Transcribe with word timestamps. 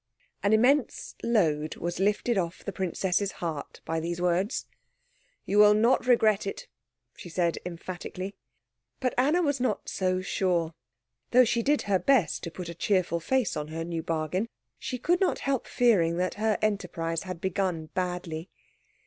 An 0.41 0.51
immense 0.51 1.13
load 1.21 1.75
was 1.75 1.99
lifted 1.99 2.35
off 2.35 2.63
the 2.65 2.71
princess's 2.71 3.33
heart 3.33 3.81
by 3.85 3.99
these 3.99 4.19
words. 4.19 4.65
"You 5.45 5.59
will 5.59 5.75
not 5.75 6.07
regret 6.07 6.47
it," 6.47 6.67
she 7.15 7.29
said 7.29 7.59
emphatically. 7.67 8.33
But 8.99 9.13
Anna 9.15 9.43
was 9.43 9.59
not 9.59 9.87
so 9.89 10.19
sure. 10.19 10.73
Though 11.29 11.45
she 11.45 11.61
did 11.61 11.83
her 11.83 11.99
best 11.99 12.41
to 12.45 12.49
put 12.49 12.67
a 12.67 12.73
cheerful 12.73 13.19
face 13.19 13.55
on 13.55 13.67
her 13.67 13.83
new 13.83 14.01
bargain, 14.01 14.49
she 14.79 14.97
could 14.97 15.21
not 15.21 15.37
help 15.37 15.67
fearing 15.67 16.17
that 16.17 16.33
her 16.41 16.57
enterprise 16.63 17.21
had 17.21 17.39
begun 17.39 17.85
badly. 17.93 18.49